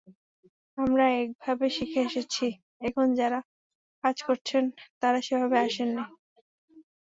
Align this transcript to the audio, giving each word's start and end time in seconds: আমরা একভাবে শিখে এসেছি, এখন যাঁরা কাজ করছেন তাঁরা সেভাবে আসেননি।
আমরা 0.77 1.05
একভাবে 1.21 1.65
শিখে 1.75 1.99
এসেছি, 2.07 2.45
এখন 2.81 3.05
যাঁরা 3.19 3.39
কাজ 4.03 4.17
করছেন 4.27 4.63
তাঁরা 5.01 5.19
সেভাবে 5.27 5.57
আসেননি। 5.65 6.03